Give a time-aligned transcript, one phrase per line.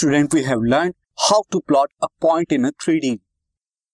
[0.00, 3.16] Student we have learn how to plot a point in a three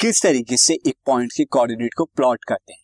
[0.00, 2.80] किस तरीके से एक पॉइंट के कोऑर्डिनेट को प्लॉट करते हैं?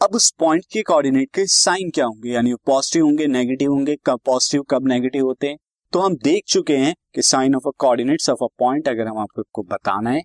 [0.00, 2.30] अब उस पॉइंट के कोऑर्डिनेट के साइन क्या होंगे?
[2.30, 5.56] यानी पॉजिटिव होंगे नेगेटिव होंगे, कब पॉजिटिव कब नेगेटिव होते हैं?
[5.92, 9.18] तो हम देख चुके हैं कि sign of a coordinates of a point अगर हम
[9.18, 10.22] आपको बताना है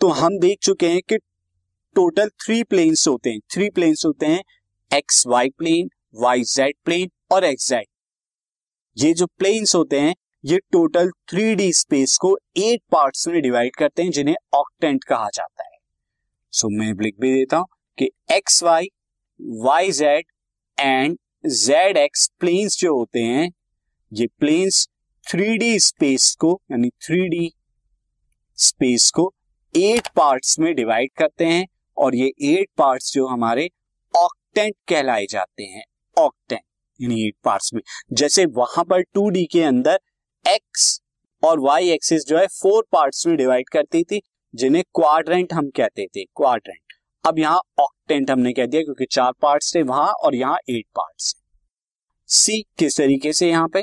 [0.00, 1.16] तो हम देख चुके हैं कि
[1.96, 4.42] टोटल थ्री प्लेन्स होते हैं। थ्री प्लेन्स होते हैं
[4.90, 7.86] X Y plane Y Z plane और एक्स जेड
[8.96, 10.14] ये जो प्लेन्स होते हैं
[10.44, 15.28] ये टोटल थ्री डी स्पेस को एट पार्ट्स में डिवाइड करते हैं जिन्हें ऑक्टेंट कहा
[15.34, 15.78] जाता है।
[16.52, 17.66] सो so, मैं लिख भी देता हूँ
[17.98, 18.88] कि X Y
[19.40, 20.24] Y Z
[20.78, 23.50] and Z X planes जो होते हैं
[24.12, 24.86] ये प्लेन्स
[25.26, 27.52] थ्री डी स्पेस को यानी थ्री डी
[28.58, 29.32] स्पेस को
[29.74, 31.66] एट पार्ट्स में डिवाइड करते हैं
[31.96, 33.70] और ये एट पार्ट्स जो हमारे
[34.14, 35.84] ऑक्टेंट कहलाए जाते हैं
[36.18, 36.62] ऑक्टेंट
[37.00, 39.98] यानी एट पार्ट्स में। जैसे वहाँ पर टू डी के अंदर
[40.48, 41.00] एक्स
[41.42, 44.20] और वाई एक्सिस जो है फोर पार्ट्स में डिवाइड करती थी,
[44.54, 49.74] जिन्हें क्वाड्रेंट हम कहते थे क्वाड्रेंट अब यहाँ ऑक्टेंट हमने कह दिया, क्योंकि चार पार्ट्स
[49.74, 51.34] थे वहाँ और यहाँ एट पार्ट्स
[52.28, 53.82] सी किस तरीके से यहाँ पे?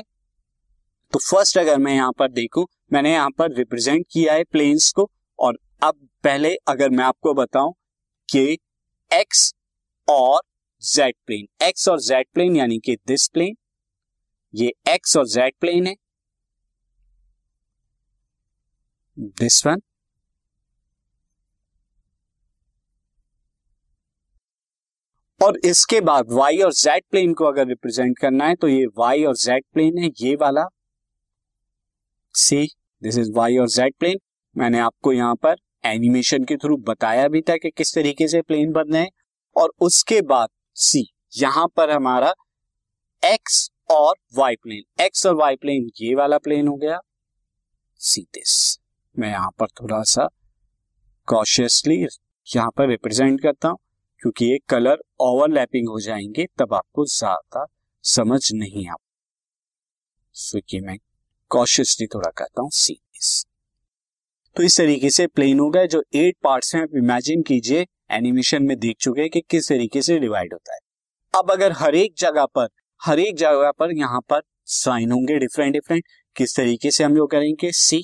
[1.12, 5.10] तो फ़र्स्ट अगर मैं यहाँ पर देखूँ, मैंने यहाँ पर रिप्रेजेंट किया है प्लेन्स को,
[5.38, 7.72] और अब पहले अगर मैं आपको बताऊँ
[8.28, 8.58] कि
[9.10, 9.52] एक्स
[10.08, 10.40] और
[10.82, 13.54] जेड प्लेन एक्स और जेड प्लेन यानी कि दिस प्लेन
[14.54, 15.94] ये एक्स और जेड प्लेन है।
[19.16, 19.80] दिस वन
[25.40, 29.26] और इसके बाद y और z प्लेन को अगर रिप्रेजेंट करना है तो ये y
[29.26, 30.64] और z प्लेन है, ये वाला।
[32.34, 32.66] सी
[33.02, 34.18] दिस इज़ y और z प्लेन
[34.56, 38.72] मैंने आपको यहाँ पर एनिमेशन के थ्रू बताया भी था कि किस तरीके से प्लेन
[38.72, 39.10] बनने हैं।
[39.56, 42.32] और उसके बाद सी यहाँ पर हमारा
[43.22, 46.98] x और y प्लेन x और y प्लेन ये वाला प्लेन हो गया।
[48.00, 48.56] सी दिस
[49.18, 50.28] मैं यहाँ पर थोड़ा सा
[51.28, 51.96] कॉशियसली
[52.46, 53.78] यहाँ पर रिप्रेजेंट करता हूँ,
[54.20, 57.66] क्योंकि ये कलर ओवरलैपिंग हो जाएँगे, तब आपको ज़्यादा
[58.04, 58.94] समझ नहीं आ
[60.34, 60.96] सो ये मैं
[61.50, 63.00] कॉशियसली थोड़ा करता हूँ सी
[64.56, 68.62] तो इस तरीके से प्लेन हो गए जो एट पार्ट्स हैं, आप इमेजिन कीजिए एनिमेशन
[68.62, 70.78] में देख चुके हैं कि किस तरीके से डिवाइड होता है।
[71.34, 72.68] अब अगर हर एक जगह पर,
[73.00, 76.04] हर एक जगह पर यहाँ पर साइन होंगे डिफरेंट डिफरेंट
[76.36, 78.02] किस तरीके से हम लोग करेंगे सी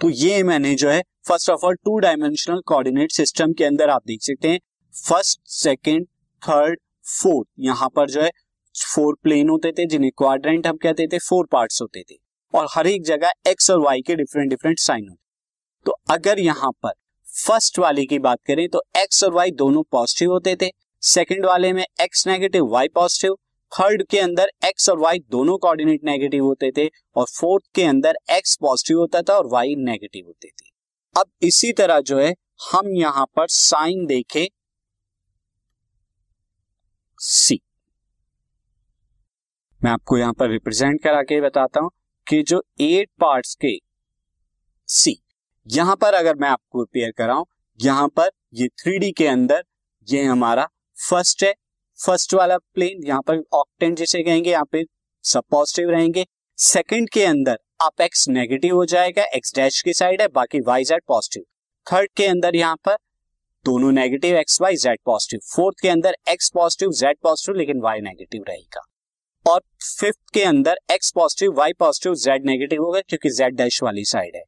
[0.00, 4.02] तो ये मैंने जो है first of all two dimensional coordinate system के अंदर आप
[4.06, 4.58] देख सकते हैं।
[4.94, 6.06] फ़र्स्ट सेकंड
[6.42, 6.78] थर्ड
[7.12, 8.30] फोर्थ यहाँ पर जो है
[8.74, 12.14] फोर प्लेन होते थे, जिन्हें क्वाड्रेंट हम कहते थे फोर पार्ट्स होते थे।
[12.54, 15.18] और हर एक जगह एक्स और वाई के डिफरेंट डिफरेंट साइन होते
[15.86, 16.92] तो अगर यहाँ पर
[17.26, 20.70] फ़र्स्ट वाले की बात करें तो एक्स और वाई दोनों पॉजिटिव होते थे।
[21.02, 23.36] सेकंड वाले में X negative Y positive
[23.72, 26.86] third के अंदर एक्स और वाई दोनों कोऑर्डिनेट नेगेटिव होते थे
[27.16, 30.68] और फोर्थ के अंदर एक्स पॉजिटिव होता था और वाई नेगेटिव होते थे।
[31.16, 32.34] अब इसी तरह जो है,
[32.72, 34.46] हम यहाँ पर साइन देखें।
[37.18, 37.60] सी
[39.80, 41.90] मैं आपको यहाँ पर रिप्रेजेंट करा के बताता हूँ
[42.26, 43.76] कि जो एट पार्ट्स के
[44.88, 45.16] सी
[45.66, 47.44] यहाँ पर अगर मैं आपको पेयर कराऊं,
[47.80, 49.64] यहाँ पर ये थ्री के अंदर
[50.08, 51.54] ये हमारा फ़र्स्ट है
[52.00, 54.84] फ़र्स्ट वाला प्लेन यहाँ पर ऑक्टेंट जिसे कहेंगे, यहाँ पे
[55.24, 56.24] सब पॉजिटिव रहेंगे।
[56.58, 60.84] सेकंड के अंदर आप एक्स नेगेटिव हो जाएगा एक्स डैश की साइड है, बाकी वाई
[60.84, 61.42] जेड पॉजिटिव
[61.86, 62.96] थर्ड के अंदर यहाँ पर
[63.64, 68.00] दोनों negative X Y Z positive fourth के अंदर एक्स पॉजिटिव जेड पॉजिटिव लेकिन वाई
[68.00, 68.82] नेगेटिव रहेगा।
[69.46, 74.04] और फिफ्थ के अंदर X positive Y positive Z negative होगा, क्योंकि जेड डैश वाली
[74.06, 74.42] साइड है।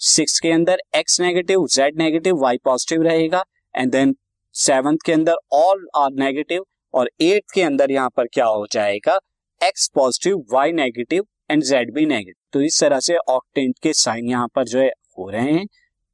[0.00, 4.14] सिक्स के अंदर X negative Z negative Y positive रहेगा। एंड देन
[4.54, 6.64] सेवंथ के अंदर ऑल आर नेगेटिव
[6.94, 9.18] और एट के अंदर यहाँ पर क्या हो जाएगा?
[9.60, 14.28] X positive Y negative and Z भी नेगेटिव तो इस तरह से ऑक्टेंट के साइन
[14.30, 14.88] यहाँ पर जो है
[15.18, 15.66] हो रहे हैं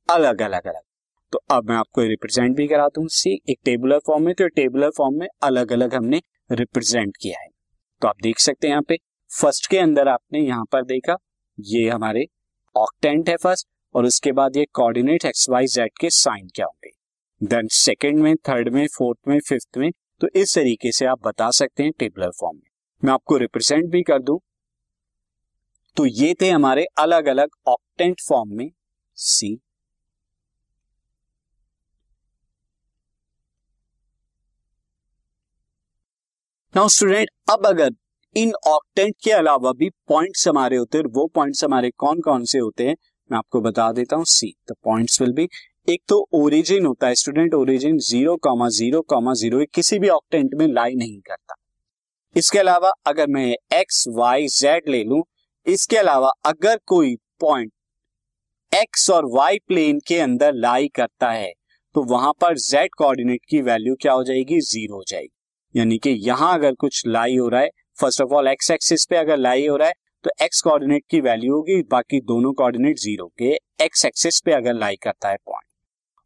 [0.08, 0.80] अलग अलग अलग.
[1.32, 4.90] तो अब मैं आपको रिप्रेजेंट भी कराता हूँ सी एक टेबुलर फॉर्म में तो टेबुलर
[4.96, 6.20] फॉर्म में अलग अलग हमने
[6.52, 7.48] रिप्रेजेंट किया है.
[8.02, 8.96] तो आप देख सकते हैं यहाँ पे
[9.30, 11.16] फ़र्स्ट के अंदर आपने यहाँ पर देखा,
[11.58, 12.24] ये हमारे
[12.74, 16.90] ऑक्टेंट है फ़र्स्ट और उसके बाद ये कोऑर्डिनेट एक्स वाई जेड के साइन क्या होंगे?
[17.40, 19.90] देन सेकंड में थर्ड में फोर्थ में फिफ्थ में
[20.22, 22.70] तो इस तरीके से आप बता सकते हैं टेबलर फॉर्म में।
[23.04, 24.38] मैं आपको रिप्रेजेंट भी कर दूँ।
[25.96, 28.70] तो ये थे हमारे अलग अलग ऑक्टेंट फॉर्म में
[29.14, 29.60] सी।
[36.76, 37.90] नाउ स्टूडेंट, अब अगर
[38.36, 42.58] इन ऑक्टेंट के अलावा भी पॉइंट्स हमारे होते हैं, वो पॉइंट्स हमारे कौन कौन से
[42.58, 42.96] होते हैं,
[43.30, 44.54] मैं आपको बता देता हूँ see.
[44.70, 45.48] The points will be
[45.88, 50.50] एक तो ओरिजिन होता है student origin zero comma zero comma zero किसी भी ऑक्टेंट
[50.54, 51.54] में लाई नहीं करता।
[52.36, 55.22] इसके अलावा अगर मैं एक्स वाई जेड ले लू,
[55.66, 57.72] इसके अलावा अगर कोई पॉइंट
[58.72, 61.52] एक्स और वाई प्लेन के अंदर लाई करता है
[61.94, 64.60] तो वहाँ पर जेड कोऑर्डिनेट की वैल्यू क्या हो जाएगी?
[64.60, 65.28] ज़ीरो हो जाएगी।
[65.74, 67.70] यानी कि यहाँ अगर कुछ लाई हो रहा है
[68.00, 69.94] first of all x axis पे अगर लाई हो रहा है
[70.24, 73.52] तो एक्स कोऑर्डिनेट की वैल्यू होगी, बाकी दोनों कोऑर्डिनेट ज़ीरो के
[73.84, 75.70] एक्स एक्सिस पे अगर लाई करता है पॉइंट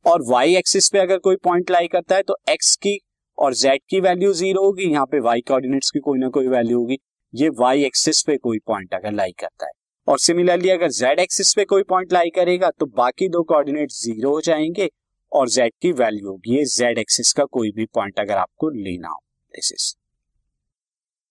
[0.06, 2.98] और वाई एक्सिस पे अगर कोई पॉइंट लाई करता है तो एक्स की
[3.38, 6.78] और जेड की वैल्यू ज़ीरो होगी। यहाँ पे वाई कोऑर्डिनेट्स की कोई ना कोई वैल्यू
[6.78, 6.98] होगी।
[7.34, 9.72] ये वाई एक्सिस पे कोई पॉइंट अगर लाई करता है।
[10.08, 14.30] और सिमिलरली अगर जेड एक्सिस पे कोई पॉइंट लाई करेगा तो बाकी दो कोऑर्डिनेट ज़ीरो
[14.30, 14.88] हो जाएँगे
[15.32, 19.08] और जेड की वैल्यू होगी। ये जेड एक्सिस का कोई भी पॉइंट अगर आपको लेना
[19.08, 19.20] हो।
[19.54, 19.94] दिस इज़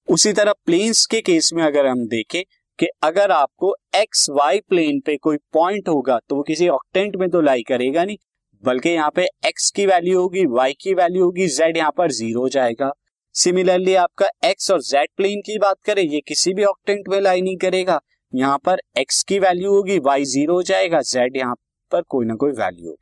[0.07, 2.43] उसी तरह प्लेन्स के केस में अगर हम देखें
[2.79, 7.29] कि अगर आपको एक्स वाई प्लेन पे कोई पॉइंट होगा तो वो किसी ऑक्टेंट में
[7.29, 8.17] तो लाई करेगा नहीं।
[8.65, 12.41] बल्कि यहाँ पे एक्स की वैल्यू होगी वाई की वैल्यू होगी जेड यहाँ पर ज़ीरो
[12.41, 12.91] हो जाएगा।
[13.35, 17.41] सिमिलरली आपका एक्स और जेड प्लेन की बात करें, ये किसी भी ऑक्टेंट में लाई
[17.41, 17.99] नहीं करेगा।
[18.33, 21.55] यहाँ पर एक्स की वैल्यू होगी वाई ज़ीरो हो जाएगा जेड यहाँ
[21.91, 23.01] पर कोई ना कोई वैल्यू होगी।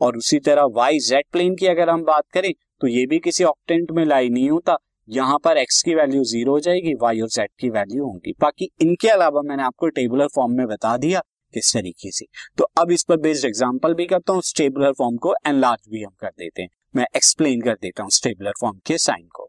[0.00, 3.44] और उसी तरह वाई जेड प्लेन की अगर हम बात करें तो ये भी किसी
[3.44, 4.76] ऑक्टेंट में लाई नहीं होता।
[5.08, 8.70] यहाँ पर एक्स की वैल्यू ज़ीरो हो जाएगी वाई और जेड की वैल्यू होगी। बाकी
[8.82, 11.22] इनके अलावा मैंने आपको टेबुलर फॉर्म में बता दिया
[11.54, 12.26] किस तरीके से।
[12.58, 16.12] तो अब इस पर बेस्ड एग्ज़ाम्पल भी करता हूँ स्टेबुलर फॉर्म को एनलार्ज भी हम
[16.20, 19.48] कर देते हैं। मैं एक्सप्लेन कर देता हूँ स्टेबुलर फॉर्म के साइन को।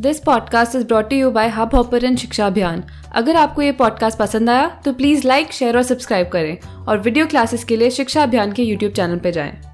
[0.00, 4.68] This podcast is brought you by Hubhopper Shiksha Abhiyan अगर आपको ये पॉडकास्ट पसंद आया
[4.84, 8.62] तो प्लीज़ लाइक शेयर और सब्सक्राइब करें। और वीडियो क्लासेस के लिए शिक्षा अभियान के
[8.62, 9.71] यूट्यूब चैनल पर जाएँ।